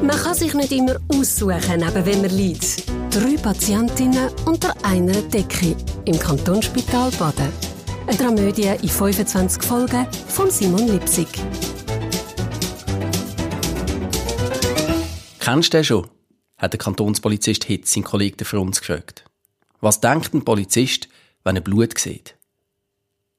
Man 0.00 0.16
kann 0.16 0.34
sich 0.34 0.54
nicht 0.54 0.70
immer 0.70 0.96
aussuchen, 1.08 1.78
neben 1.78 2.06
wem 2.06 2.20
man 2.22 2.30
liegt. 2.30 2.86
Drei 3.10 3.36
Patientinnen 3.36 4.30
unter 4.44 4.72
einer 4.84 5.20
Decke 5.22 5.74
im 6.04 6.16
Kantonsspital 6.16 7.10
Baden. 7.18 7.52
Eine 8.06 8.16
Dramödie 8.16 8.74
in 8.80 8.88
25 8.88 9.60
Folgen 9.62 10.06
von 10.28 10.50
Simon 10.50 10.86
Lipsig. 10.86 11.26
Kennst 15.40 15.72
du 15.74 15.78
den 15.78 15.84
schon? 15.84 16.08
hat 16.56 16.72
der 16.72 16.78
Kantonspolizist 16.78 17.64
Hitz 17.64 17.92
seinen 17.92 18.04
Kollegen 18.04 18.44
für 18.44 18.60
uns 18.60 18.80
gefragt. 18.80 19.24
Was 19.80 20.00
denkt 20.00 20.32
ein 20.32 20.44
Polizist, 20.44 21.08
wenn 21.42 21.56
er 21.56 21.62
Blut 21.62 21.98
sieht? 21.98 22.36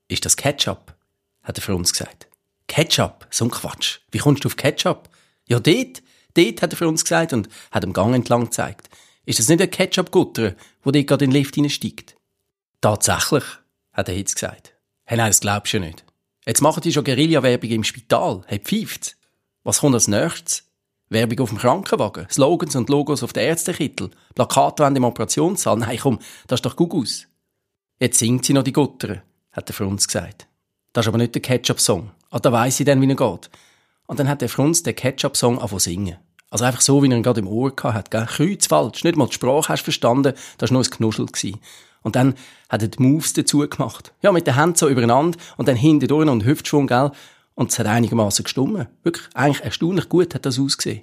Ist 0.09 0.25
das 0.25 0.35
Ketchup? 0.35 0.93
hat 1.41 1.57
er 1.57 1.61
für 1.61 1.75
uns 1.75 1.93
gesagt. 1.93 2.27
Ketchup? 2.67 3.27
So 3.31 3.45
ein 3.45 3.51
Quatsch. 3.51 3.99
Wie 4.11 4.19
kommst 4.19 4.43
du 4.43 4.47
auf 4.49 4.57
Ketchup? 4.57 5.09
Ja, 5.47 5.59
dort. 5.59 6.01
Dort, 6.45 6.61
hat 6.61 6.73
er 6.73 6.77
für 6.77 6.87
uns 6.87 7.03
gesagt 7.03 7.33
und 7.33 7.49
hat 7.71 7.83
am 7.83 7.93
Gang 7.93 8.15
entlang 8.15 8.45
gezeigt. 8.45 8.89
Ist 9.25 9.39
das 9.39 9.49
nicht 9.49 9.61
ein 9.61 9.69
Ketchup-Gutter, 9.69 10.55
wo 10.83 10.91
dort 10.91 11.07
gerade 11.07 11.25
in 11.25 11.31
den 11.31 11.37
Lift 11.37 11.55
hineinsteigt? 11.55 12.15
Tatsächlich, 12.81 13.43
hat 13.91 14.07
er 14.09 14.15
Hitz 14.15 14.35
gesagt. 14.35 14.73
Hey, 15.05 15.17
nein, 15.17 15.29
das 15.29 15.41
glaubst 15.41 15.73
du 15.73 15.79
nicht. 15.79 16.05
Jetzt 16.45 16.61
machen 16.61 16.81
die 16.81 16.93
schon 16.93 17.03
Guerilla-Werbung 17.03 17.69
im 17.69 17.83
Spital. 17.83 18.43
Hey, 18.47 18.59
pfeift's. 18.59 19.17
Was 19.63 19.79
kommt 19.79 19.95
als 19.95 20.07
nächstes? 20.07 20.63
Werbung 21.09 21.39
auf 21.39 21.49
dem 21.49 21.57
Krankenwagen, 21.57 22.27
Slogans 22.29 22.75
und 22.75 22.89
Logos 22.89 23.23
auf 23.23 23.33
den 23.33 23.43
Ärztekittel, 23.43 24.11
Plakatwände 24.35 24.99
im 24.99 25.03
Operationssaal. 25.03 25.77
Nein, 25.77 25.97
komm, 25.99 26.19
das 26.47 26.59
ist 26.59 26.65
doch 26.65 26.75
gut 26.75 26.93
aus. 26.93 27.27
Jetzt 27.99 28.19
singt 28.19 28.45
sie 28.45 28.53
noch 28.53 28.63
die 28.63 28.73
Gutter, 28.73 29.23
hat 29.51 29.69
er 29.69 29.73
für 29.73 29.87
uns 29.87 30.07
gesagt. 30.07 30.47
Das 30.93 31.05
ist 31.05 31.07
aber 31.09 31.17
nicht 31.17 31.35
der 31.35 31.41
Ketchup-Song. 31.41 32.11
Ah, 32.29 32.39
da 32.39 32.51
weiss 32.51 32.79
ich 32.79 32.85
dann, 32.85 33.01
wie 33.01 33.09
er 33.09 33.15
geht. 33.15 33.49
Und 34.05 34.19
dann 34.19 34.29
hat 34.29 34.41
der 34.41 34.49
Frunz 34.49 34.83
den 34.83 34.95
Ketchup-Song 34.95 35.57
angefangen 35.57 35.79
singen. 35.79 36.17
Also 36.49 36.65
einfach 36.65 36.81
so, 36.81 37.03
wie 37.03 37.07
er 37.07 37.15
ihn 37.15 37.23
gerade 37.23 37.41
im 37.41 37.47
Ohr 37.47 37.71
hatte, 37.83 38.09
gell? 38.09 38.25
Kreuzfalsch. 38.25 39.03
Nicht 39.03 39.15
mal 39.15 39.27
die 39.27 39.33
Sprache 39.33 39.69
hast 39.69 39.83
verstanden, 39.83 40.33
das 40.57 40.69
war 40.69 40.73
nur 40.73 40.83
ein 40.83 40.89
Knuschel. 40.89 41.27
Und 42.01 42.15
dann 42.15 42.35
hat 42.69 42.81
er 42.81 42.87
die 42.87 43.01
Moves 43.01 43.33
dazu 43.33 43.59
gemacht. 43.59 44.13
Ja, 44.21 44.31
mit 44.31 44.47
den 44.47 44.55
Händen 44.55 44.75
so 44.75 44.89
übereinander 44.89 45.37
und 45.57 45.67
dann 45.67 45.75
hinten 45.75 46.07
durch 46.07 46.27
und 46.27 46.45
Hüftschwung, 46.45 46.87
gell? 46.87 47.11
Und 47.55 47.71
es 47.71 47.79
hat 47.79 47.87
einigermaßen 47.87 48.43
gestummen. 48.43 48.87
Wirklich, 49.03 49.27
eigentlich 49.33 49.63
erstaunlich 49.63 50.07
gut 50.07 50.33
hat 50.33 50.45
das 50.45 50.59
ausgesehen. 50.59 51.01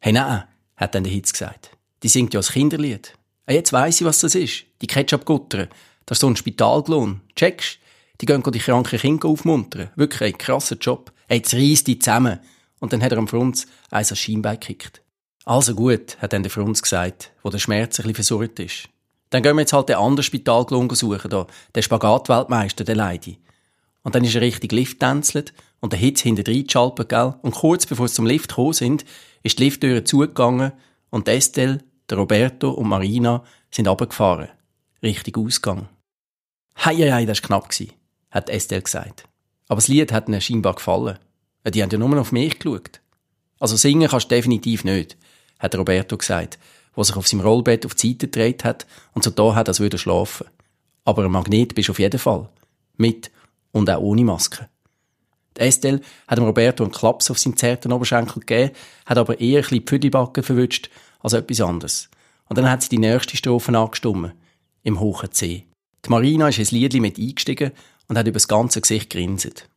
Hey, 0.00 0.12
nein, 0.12 0.44
hat 0.76 0.94
dann 0.94 1.04
der 1.04 1.12
Hitz 1.12 1.32
gesagt. 1.32 1.70
Die 2.02 2.08
singt 2.08 2.34
ja 2.34 2.40
als 2.40 2.52
Kinderlied. 2.52 3.14
Ah, 3.46 3.52
jetzt 3.52 3.72
weiss 3.72 4.00
ich, 4.00 4.06
was 4.06 4.20
das 4.20 4.34
ist. 4.34 4.64
Die 4.82 4.86
Ketchup-Gutter. 4.86 5.68
Das 6.04 6.16
ist 6.16 6.20
so 6.20 6.26
ein 6.28 6.36
Spitalglon. 6.36 7.22
Checkst? 7.34 7.78
Die 8.20 8.26
gehen 8.26 8.42
die 8.42 8.58
kranken 8.58 8.98
Kinder 8.98 9.28
aufmuntern. 9.28 9.90
Wirklich 9.96 10.34
ein 10.34 10.38
krasser 10.38 10.76
Job. 10.76 11.10
Jetzt 11.30 11.54
reisst 11.54 11.86
die 11.86 11.98
zusammen. 11.98 12.38
Und 12.84 12.92
dann 12.92 13.02
hat 13.02 13.12
er 13.12 13.18
am 13.18 13.28
Frunz 13.28 13.66
eins 13.90 14.10
als 14.10 14.18
Schienbein 14.18 14.60
gekickt. 14.60 15.00
Also 15.46 15.74
gut, 15.74 16.18
hat 16.20 16.34
dann 16.34 16.42
der 16.42 16.50
Frunz 16.50 16.82
gesagt, 16.82 17.32
wo 17.42 17.48
der 17.48 17.58
Schmerz 17.58 17.98
ein 17.98 18.02
bisschen 18.02 18.16
versorgt 18.16 18.60
ist. 18.60 18.90
Dann 19.30 19.42
gehen 19.42 19.56
wir 19.56 19.62
jetzt 19.62 19.72
halt 19.72 19.88
den 19.88 19.96
anderen 19.96 20.22
Spitalglon 20.22 20.94
suchen, 20.94 21.30
da, 21.30 21.46
den 21.74 21.82
Spagatweltmeister, 21.82 22.84
der 22.84 22.96
Leidi. 22.96 23.38
Und 24.02 24.14
dann 24.14 24.22
ist 24.22 24.34
er 24.34 24.42
richtig 24.42 24.70
Lift 24.72 25.00
tänzelt 25.00 25.54
und 25.80 25.94
der 25.94 25.98
Hitz 25.98 26.20
hinter 26.20 26.42
drin 26.42 26.66
geschalpert, 26.66 27.08
gell? 27.08 27.34
Und 27.40 27.54
kurz 27.54 27.86
bevor 27.86 28.06
sie 28.06 28.16
zum 28.16 28.26
Lift 28.26 28.50
gekommen 28.50 28.74
sind, 28.74 29.06
ist 29.42 29.58
die 29.58 29.64
Lifttür 29.64 30.04
zugegangen 30.04 30.72
und 31.08 31.26
Estelle, 31.26 31.82
der 32.10 32.18
Roberto 32.18 32.70
und 32.70 32.88
Marina 32.88 33.44
sind 33.70 33.88
runtergefahren. 33.88 34.50
Richtig 35.02 35.38
Ausgang. 35.38 35.88
Hei, 36.84 36.96
hei, 36.96 37.24
das 37.24 37.42
war 37.42 37.62
knapp, 37.62 37.70
hat 38.30 38.50
Estelle 38.50 38.82
gesagt. 38.82 39.26
Aber 39.68 39.78
das 39.78 39.88
Lied 39.88 40.12
hat 40.12 40.28
ihnen 40.28 40.42
scheinbar 40.42 40.74
gefallen. 40.74 41.18
Die 41.66 41.82
haben 41.82 41.90
ja 41.90 41.98
nur 41.98 42.20
auf 42.20 42.32
mich 42.32 42.58
geschaut. 42.58 43.00
Also 43.58 43.76
singen 43.76 44.08
kannst 44.08 44.30
du 44.30 44.34
definitiv 44.34 44.84
nicht, 44.84 45.16
hat 45.58 45.74
Roberto 45.74 46.16
gesagt, 46.16 46.58
wo 46.94 47.02
sich 47.02 47.16
auf 47.16 47.26
seinem 47.26 47.40
Rollbett 47.40 47.86
auf 47.86 47.94
die 47.94 48.08
Seite 48.08 48.26
gedreht 48.26 48.64
hat 48.64 48.86
und 49.14 49.24
so 49.24 49.30
da 49.30 49.54
hat, 49.54 49.68
als 49.68 49.80
würde 49.80 49.96
er 49.96 50.00
schlafen. 50.00 50.46
Aber 51.04 51.24
ein 51.24 51.30
Magnet 51.30 51.74
bist 51.74 51.88
du 51.88 51.92
auf 51.92 51.98
jeden 51.98 52.18
Fall. 52.20 52.48
Mit 52.96 53.30
und 53.72 53.88
auch 53.88 54.00
ohne 54.00 54.24
Maske. 54.24 54.68
Die 55.56 55.60
Estelle 55.60 56.00
hat 56.26 56.38
dem 56.38 56.44
Roberto 56.44 56.82
einen 56.82 56.92
Klaps 56.92 57.30
auf 57.30 57.38
seinen 57.38 57.56
zerten 57.56 57.92
Oberschenkel 57.92 58.40
gegeben, 58.40 58.74
hat 59.06 59.18
aber 59.18 59.40
eher 59.40 59.58
ein 59.58 59.62
bisschen 59.62 59.78
die 59.78 59.84
Pfüdibacken 59.84 60.42
verwünscht 60.42 60.90
als 61.20 61.32
etwas 61.32 61.60
anderes. 61.60 62.08
Und 62.48 62.58
dann 62.58 62.68
hat 62.68 62.82
sie 62.82 62.88
die 62.88 62.98
nächste 62.98 63.36
Strophe 63.36 63.76
angestimmt. 63.76 64.34
Im 64.82 65.00
hohen 65.00 65.32
C. 65.32 65.64
Die 66.04 66.10
Marina 66.10 66.48
ist 66.48 66.58
ins 66.58 66.72
Liedli 66.72 67.00
mit 67.00 67.18
eingestiegen 67.18 67.72
und 68.08 68.18
hat 68.18 68.26
über 68.26 68.34
das 68.34 68.48
ganze 68.48 68.80
Gesicht 68.80 69.10
grinset. 69.10 69.68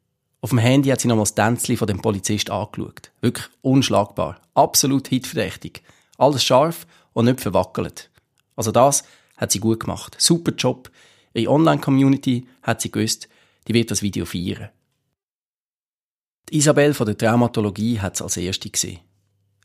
Auf 0.41 0.51
dem 0.51 0.59
Handy 0.59 0.89
hat 0.89 1.01
sie 1.01 1.07
nochmals 1.07 1.33
das 1.33 1.45
Tänzchen 1.45 1.77
von 1.77 1.87
dem 1.87 2.01
Polizist 2.01 2.49
angeschaut. 2.49 3.11
Wirklich 3.21 3.47
unschlagbar. 3.61 4.39
Absolut 4.53 5.07
hitverdächtig. 5.07 5.81
Alles 6.17 6.43
scharf 6.43 6.85
und 7.13 7.25
nicht 7.25 7.41
verwackelt. 7.41 8.09
Also 8.55 8.71
das 8.71 9.03
hat 9.35 9.51
sie 9.51 9.59
gut 9.59 9.81
gemacht. 9.81 10.15
Super 10.19 10.51
Job. 10.51 10.91
Ihre 11.33 11.51
Online-Community 11.51 12.47
hat 12.63 12.81
sie 12.81 12.91
gewusst, 12.91 13.27
die 13.67 13.73
wird 13.73 13.91
das 13.91 14.01
Video 14.01 14.25
feiern. 14.25 14.69
Die 16.49 16.57
Isabel 16.57 16.93
von 16.93 17.05
der 17.05 17.17
Traumatologie 17.17 17.99
hat 17.99 18.15
es 18.15 18.21
als 18.21 18.37
erste 18.37 18.69
gesehen. 18.69 18.99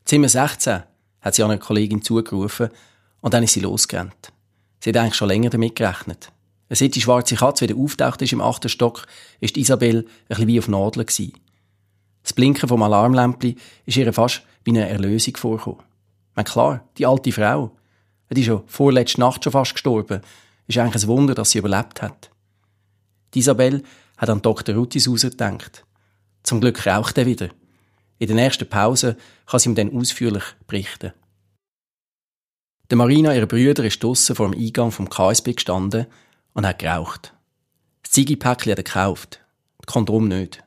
Zimmer 0.05 0.29
16 0.29 0.83
hat 1.21 1.35
sie 1.35 1.43
an 1.43 1.51
eine 1.51 1.61
Kollegin 1.61 2.03
zugerufen 2.03 2.71
und 3.21 3.35
dann 3.35 3.45
ist 3.45 3.53
sie 3.53 3.61
losgerannt. 3.61 4.33
Sie 4.81 4.91
hat 4.91 4.97
eigentlich 4.97 5.15
schon 5.15 5.29
länger 5.29 5.51
damit 5.51 5.77
gerechnet. 5.77 6.33
Seit 6.75 6.95
die 6.95 7.03
schwarze 7.03 7.37
Katze 7.37 7.69
wieder 7.69 7.79
auftaucht 7.79 8.23
ist 8.23 8.33
im 8.33 8.41
achten 8.41 8.71
Stock, 8.71 9.07
ist 9.41 9.59
Isabel 9.59 9.99
ein 9.99 10.07
bisschen 10.29 10.47
wie 10.47 10.59
auf 10.59 10.69
Nadeln 10.69 11.05
gewesen. 11.05 11.35
Das 12.23 12.33
Blinken 12.33 12.67
vom 12.67 12.83
Alarmlämpli 12.83 13.57
ist 13.85 13.99
ihr 13.99 14.11
fast 14.15 14.43
wie 14.65 14.71
eine 14.71 14.89
Erlösung 14.89 15.37
vorgekommen. 15.37 15.83
Man 16.35 16.47
klar, 16.47 16.89
die 16.97 17.05
alte 17.05 17.31
Frau, 17.31 17.73
die 18.31 18.41
ist 18.41 18.47
schon 18.47 18.63
vorletzte 18.67 19.21
Nacht 19.21 19.45
schon 19.45 19.53
fast 19.53 19.75
gestorben, 19.75 20.23
ist 20.67 20.79
eigentlich 20.79 21.03
ein 21.03 21.09
Wunder, 21.09 21.35
dass 21.35 21.51
sie 21.51 21.59
überlebt 21.59 22.01
hat. 22.01 22.31
Die 23.35 23.41
Isabel 23.41 23.83
hat 24.17 24.31
an 24.31 24.41
Dr. 24.41 24.75
Rutis 24.75 25.05
gedacht. 25.05 25.85
Zum 26.43 26.63
Glück 26.63 26.87
raucht 26.87 27.19
er 27.19 27.27
wieder. 27.27 27.51
In 28.19 28.29
der 28.29 28.37
nächsten 28.37 28.69
Pause 28.69 29.19
kann 29.45 29.61
sie 29.61 29.69
ihm 29.69 29.75
dann 29.75 29.95
ausführlich 29.95 30.45
berichten. 30.67 31.13
Der 32.89 32.97
Marina, 32.97 33.35
ihre 33.35 33.47
Brüder, 33.47 33.85
ist 33.85 34.03
draussen 34.03 34.37
vor 34.37 34.51
dem 34.51 34.59
Eingang 34.59 34.91
vom 34.91 35.11
KSB 35.11 35.53
gestanden 35.53 36.07
und 36.55 36.67
hat 36.67 36.79
geraucht. 36.79 37.33
Das 38.03 38.13
Ziggy-Päckchen 38.13 38.73
hat 38.73 38.79
er 38.79 38.85
gekauft. 38.85 39.41
Das 39.79 39.93
Kondom 39.93 40.29
nicht. 40.29 40.63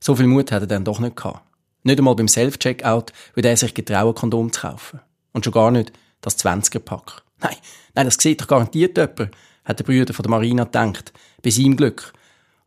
So 0.00 0.16
viel 0.16 0.26
Mut 0.26 0.52
hat 0.52 0.62
er 0.62 0.66
dann 0.66 0.84
doch 0.84 0.98
nicht 0.98 1.16
gehabt. 1.16 1.42
Nicht 1.82 1.98
einmal 1.98 2.14
beim 2.14 2.28
Self-Checkout 2.28 3.12
würde 3.34 3.48
er 3.48 3.56
sich 3.56 3.74
getrauen, 3.74 4.14
Kondom 4.14 4.52
zu 4.52 4.60
kaufen. 4.60 5.00
Und 5.32 5.44
schon 5.44 5.52
gar 5.52 5.70
nicht 5.70 5.92
das 6.20 6.38
20er-Pack. 6.38 7.22
Nein, 7.38 7.56
nein, 7.94 8.06
das 8.06 8.16
sieht 8.16 8.40
doch 8.40 8.48
garantiert 8.48 8.96
jemand, 8.98 9.30
hat 9.64 9.78
der 9.78 9.84
Brüder 9.84 10.12
von 10.12 10.22
der 10.22 10.30
Marina 10.30 10.64
gedacht. 10.64 11.12
Bei 11.42 11.50
seinem 11.50 11.76
Glück. 11.76 12.12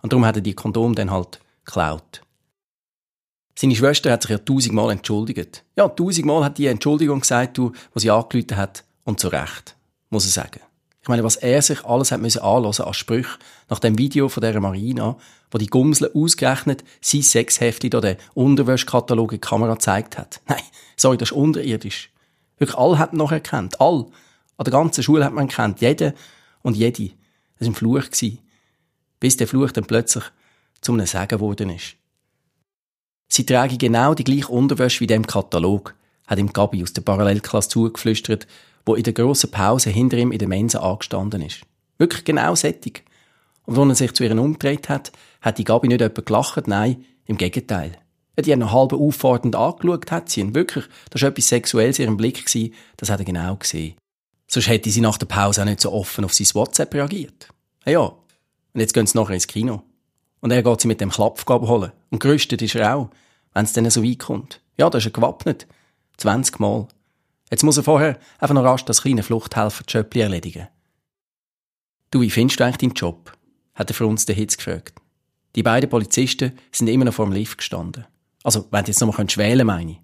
Und 0.01 0.11
darum 0.11 0.25
hat 0.25 0.35
er 0.35 0.41
die 0.41 0.55
Kondom 0.55 0.95
dann 0.95 1.11
halt 1.11 1.39
geklaut. 1.65 2.21
Seine 3.55 3.75
Schwester 3.75 4.11
hat 4.11 4.23
sich 4.23 4.31
ja 4.31 4.39
tausendmal 4.39 4.91
entschuldigt. 4.91 5.63
Ja, 5.75 5.87
tausendmal 5.87 6.43
hat 6.43 6.57
die 6.57 6.65
Entschuldigung 6.67 7.19
gesagt, 7.19 7.57
du, 7.57 7.71
was 7.93 8.01
sie 8.01 8.09
angelüht 8.09 8.55
hat. 8.55 8.83
Und 9.03 9.19
zu 9.19 9.27
Recht, 9.27 9.75
muss 10.09 10.25
er 10.25 10.31
sagen. 10.31 10.61
Ich 11.03 11.09
meine, 11.09 11.23
was 11.25 11.35
er 11.35 11.61
sich 11.61 11.83
alles 11.83 12.13
hat 12.13 12.21
müssen 12.21 12.41
anlassen 12.41 12.85
als 12.85 12.95
Sprüche 12.95 13.37
nach 13.69 13.79
dem 13.79 13.97
Video 13.97 14.29
von 14.29 14.39
der 14.39 14.57
Marina, 14.61 15.17
wo 15.51 15.57
die 15.57 15.67
Gumsle 15.67 16.09
ausgerechnet 16.15 16.85
sein 17.01 17.21
Sexhefte 17.21 17.87
oder 17.87 18.13
den 18.13 18.17
Unterwäschkatalog 18.35 19.33
in 19.33 19.41
die 19.41 19.41
Kamera 19.41 19.73
gezeigt 19.73 20.17
hat. 20.17 20.39
Nein, 20.47 20.61
sorry, 20.95 21.17
das 21.17 21.31
ist 21.31 21.37
unterirdisch. 21.37 22.09
Wirklich, 22.57 22.79
alle 22.79 22.99
hat 22.99 23.11
noch 23.11 23.33
erkannt. 23.33 23.81
All. 23.81 24.05
An 24.55 24.63
der 24.63 24.71
ganzen 24.71 25.03
Schule 25.03 25.25
hat 25.25 25.33
man 25.33 25.49
erkannt. 25.49 25.81
Jede 25.81 26.13
und 26.61 26.77
jede. 26.77 27.11
Das 27.59 27.67
war 27.67 27.73
ein 27.73 27.75
Fluch. 27.75 28.05
Bis 29.19 29.35
der 29.35 29.47
Fluch 29.49 29.71
dann 29.71 29.83
plötzlich 29.83 30.23
zu 30.79 30.93
einem 30.93 31.05
Segen 31.05 31.27
geworden 31.27 31.69
ist. 31.69 31.95
Sie 33.27 33.45
tragen 33.45 33.77
genau 33.77 34.13
die 34.13 34.23
gleiche 34.23 34.47
Unterwäsche 34.47 35.01
wie 35.01 35.07
dem 35.07 35.27
Katalog, 35.27 35.95
hat 36.27 36.39
ihm 36.39 36.53
Gabi 36.53 36.81
aus 36.81 36.93
der 36.93 37.01
Parallelklasse 37.01 37.67
zugeflüstert, 37.67 38.47
wo 38.85 38.95
in 38.95 39.03
der 39.03 39.13
grossen 39.13 39.51
Pause 39.51 39.89
hinter 39.89 40.17
ihm 40.17 40.31
in 40.31 40.39
der 40.39 40.47
Mensa 40.47 40.79
angestanden 40.79 41.41
ist. 41.41 41.61
Wirklich 41.97 42.23
genau 42.23 42.55
sättig. 42.55 43.03
Und 43.65 43.77
als 43.77 43.89
er 43.89 43.95
sich 43.95 44.13
zu 44.13 44.23
ihr 44.23 44.37
umgedreht 44.37 44.89
hat, 44.89 45.11
hat 45.41 45.57
die 45.57 45.63
Gabi 45.63 45.87
nicht 45.87 46.01
etwa 46.01 46.21
gelacht, 46.21 46.67
nein, 46.67 47.05
im 47.25 47.37
Gegenteil. 47.37 47.97
Die 48.37 48.51
haben 48.51 48.59
noch 48.59 48.73
halb 48.73 48.93
auffordernd 48.93 49.55
angeschaut, 49.55 50.11
hat 50.11 50.29
sie 50.29 50.41
ihn. 50.41 50.55
Wirklich, 50.55 50.85
das 51.11 51.21
war 51.21 51.29
etwas 51.29 51.49
Sexuelles 51.49 51.99
in 51.99 52.05
ihrem 52.05 52.17
Blick, 52.17 52.45
gewesen, 52.45 52.73
das 52.97 53.09
hat 53.09 53.19
er 53.19 53.25
genau 53.25 53.55
gesehen. 53.55 53.95
Sonst 54.47 54.67
hätte 54.67 54.89
sie 54.89 55.01
nach 55.01 55.17
der 55.17 55.27
Pause 55.27 55.61
auch 55.61 55.65
nicht 55.65 55.81
so 55.81 55.91
offen 55.91 56.25
auf 56.25 56.33
sein 56.33 56.47
WhatsApp 56.53 56.93
reagiert. 56.93 57.49
Ja, 57.85 57.91
ja. 57.91 58.01
Und 58.01 58.79
jetzt 58.79 58.93
gehen 58.93 59.05
sie 59.05 59.17
nachher 59.17 59.35
ins 59.35 59.47
Kino. 59.47 59.83
Und 60.41 60.51
er 60.51 60.63
geht 60.63 60.81
sie 60.81 60.87
mit 60.87 60.99
dem 60.99 61.11
Klapfgab 61.11 61.61
holen. 61.67 61.91
Und 62.09 62.19
gerüstet 62.19 62.61
ist 62.61 62.75
er 62.75 62.95
auch 62.95 63.09
wenn 63.53 63.65
es 63.65 63.73
dann 63.73 63.89
so 63.89 64.03
weit 64.03 64.19
kommt. 64.19 64.61
Ja, 64.77 64.89
da 64.89 64.97
ist 64.97 65.05
er 65.05 65.11
gewappnet. 65.11 65.67
20 66.17 66.59
Mal. 66.59 66.87
Jetzt 67.53 67.61
muss 67.61 67.77
er 67.77 67.83
vorher 67.83 68.17
einfach 68.39 68.55
noch 68.55 68.63
rasch 68.63 68.83
das 68.83 69.03
kleine 69.03 69.21
Fluchthelfer-Jöppli 69.21 70.21
erledigen. 70.21 70.69
Du, 72.09 72.21
wie 72.21 72.31
findest 72.31 72.59
du 72.59 72.63
eigentlich 72.63 72.77
deinen 72.77 72.95
Job? 72.95 73.31
hat 73.75 73.91
er 73.91 73.93
für 73.93 74.07
uns 74.07 74.25
den 74.25 74.35
Hitz 74.35 74.57
gefragt. 74.57 74.95
Die 75.55 75.61
beiden 75.61 75.87
Polizisten 75.87 76.53
sind 76.71 76.87
immer 76.87 77.05
noch 77.05 77.13
vor 77.13 77.27
dem 77.27 77.33
Lift 77.33 77.59
gestanden. 77.59 78.07
Also, 78.43 78.65
wenn 78.71 78.83
du 78.83 78.89
jetzt 78.89 79.01
noch 79.01 79.15
mal 79.15 79.27
wählen 79.35 79.67
meine 79.67 79.91
ich. 79.91 80.01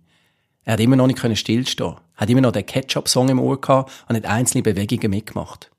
Er 0.63 0.73
hat 0.73 0.79
immer 0.79 0.95
noch 0.95 1.07
nicht 1.07 1.39
stillstehen 1.39 1.95
hat 2.13 2.29
immer 2.29 2.41
noch 2.41 2.51
den 2.51 2.67
Ketchup-Song 2.67 3.29
im 3.29 3.39
Ohr 3.39 3.59
gehabt 3.59 4.05
und 4.07 4.15
hat 4.15 4.27
einzelne 4.27 4.61
Bewegungen 4.61 5.09
mitgemacht. 5.09 5.71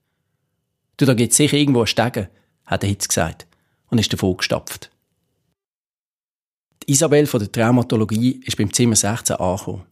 Du, 0.96 1.04
da 1.04 1.14
gibt's 1.14 1.36
sicher 1.36 1.56
irgendwo 1.56 1.86
Stegen, 1.86 2.26
hat 2.66 2.82
der 2.82 2.88
Hitz 2.88 3.06
gesagt 3.06 3.46
und 3.90 3.98
ist 3.98 4.12
davor 4.12 4.36
gestapft. 4.36 4.90
Die 6.82 6.90
Isabel 6.90 7.28
von 7.28 7.38
der 7.38 7.52
Traumatologie 7.52 8.40
ist 8.44 8.56
beim 8.56 8.72
Zimmer 8.72 8.96
16 8.96 9.36
angekommen. 9.36 9.89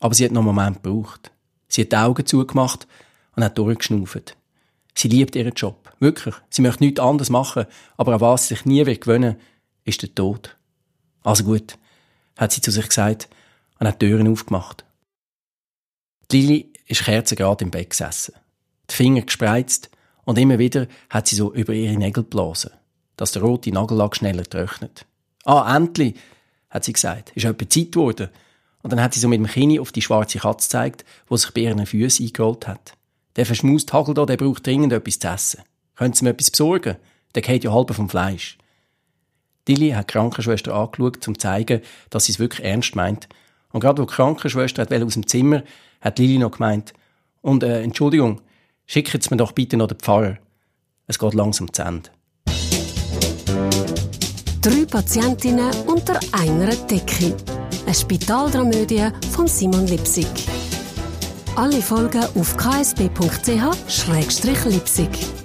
Aber 0.00 0.14
sie 0.14 0.24
hat 0.24 0.32
noch 0.32 0.40
einen 0.40 0.54
Moment 0.54 0.82
gebraucht. 0.82 1.30
Sie 1.68 1.82
hat 1.82 1.92
die 1.92 1.96
Augen 1.96 2.26
zugemacht 2.26 2.86
und 3.34 3.44
hat 3.44 3.58
durchgeschnauft. 3.58 4.36
Sie 4.94 5.08
liebt 5.08 5.36
ihren 5.36 5.54
Job. 5.54 5.92
Wirklich. 5.98 6.34
Sie 6.50 6.62
möchte 6.62 6.84
nichts 6.84 7.00
anderes 7.00 7.30
machen. 7.30 7.66
Aber 7.96 8.14
an 8.14 8.20
was 8.20 8.48
sie 8.48 8.54
sich 8.54 8.64
nie 8.64 8.84
wird 8.86 9.02
gewöhnen 9.02 9.36
ist 9.84 10.02
der 10.02 10.14
Tod. 10.14 10.56
Also 11.22 11.44
gut, 11.44 11.78
hat 12.36 12.52
sie 12.52 12.60
zu 12.60 12.70
sich 12.70 12.88
gesagt 12.88 13.28
und 13.78 13.86
hat 13.86 14.02
die 14.02 14.06
Türen 14.06 14.28
aufgemacht. 14.28 14.84
Lili 16.30 16.72
ist 16.86 17.04
kerzengrad 17.04 17.62
im 17.62 17.70
Bett 17.70 17.90
gesessen. 17.90 18.34
Die 18.90 18.94
Finger 18.94 19.22
gespreizt 19.22 19.90
und 20.24 20.38
immer 20.38 20.58
wieder 20.58 20.86
hat 21.08 21.28
sie 21.28 21.36
so 21.36 21.52
über 21.54 21.72
ihre 21.72 21.96
Nägel 21.96 22.24
geblasen, 22.24 22.72
dass 23.16 23.32
der 23.32 23.42
rote 23.42 23.70
Nagellack 23.70 24.16
schneller 24.16 24.44
trocknet. 24.44 25.06
Ah, 25.44 25.76
endlich, 25.76 26.16
hat 26.68 26.84
sie 26.84 26.92
gesagt, 26.92 27.30
ist 27.34 27.44
etwa 27.44 27.68
Zeit 27.68 27.92
geworden. 27.92 28.28
Und 28.82 28.92
dann 28.92 29.02
hat 29.02 29.14
sie 29.14 29.20
so 29.20 29.28
mit 29.28 29.38
dem 29.38 29.46
Kinn 29.46 29.78
auf 29.80 29.92
die 29.92 30.02
schwarze 30.02 30.38
Katze 30.38 30.68
gezeigt, 30.68 31.04
wo 31.26 31.36
sich 31.36 31.50
bei 31.52 31.62
ihren 31.62 31.84
Füßen 31.84 32.26
eingerollt 32.26 32.68
hat. 32.68 32.92
Der 33.36 33.46
verschmust 33.46 33.92
Hagel 33.92 34.14
da, 34.14 34.26
der 34.26 34.36
braucht 34.36 34.66
dringend 34.66 34.92
etwas 34.92 35.18
zu 35.18 35.28
essen. 35.28 35.62
Können 35.94 36.14
Sie 36.14 36.24
mir 36.24 36.30
etwas 36.30 36.50
besorgen? 36.50 36.96
Der 37.34 37.42
geht 37.42 37.64
ja 37.64 37.72
halb 37.72 37.92
vom 37.94 38.08
Fleisch. 38.08 38.58
Dilly 39.68 39.90
hat 39.90 40.08
die 40.08 40.12
Krankenschwester 40.12 40.74
angeschaut, 40.74 41.26
um 41.28 41.34
zu 41.34 41.40
zeigen, 41.40 41.82
dass 42.10 42.26
sie 42.26 42.32
es 42.32 42.38
wirklich 42.38 42.64
ernst 42.64 42.94
meint. 42.94 43.28
Und 43.72 43.80
gerade 43.80 44.00
wo 44.00 44.06
die 44.06 44.14
Krankenschwester 44.14 44.82
hat 44.82 44.92
aus 44.92 45.14
dem 45.14 45.26
Zimmer, 45.26 45.62
hat 46.00 46.18
Lili 46.18 46.38
noch 46.38 46.52
gemeint, 46.52 46.94
und 47.42 47.62
äh, 47.62 47.82
Entschuldigung, 47.82 48.40
schickt 48.86 49.30
mir 49.30 49.36
doch 49.36 49.52
bitte 49.52 49.76
noch 49.76 49.88
den 49.88 49.98
Pfarrer. 49.98 50.38
Es 51.06 51.18
geht 51.18 51.34
langsam 51.34 51.72
zu 51.72 51.82
Ende. 51.82 52.10
Drei 54.60 54.84
Patientinnen 54.84 55.70
unter 55.86 56.18
einer 56.32 56.74
Decke. 56.74 57.36
Eine 57.86 57.94
Spitaldramödie 57.94 59.08
von 59.30 59.46
Simon 59.46 59.86
Lipsig. 59.86 60.26
Alle 61.54 61.80
Folgen 61.80 62.24
auf 62.34 62.56
ksb.ch-lipsig. 62.56 65.35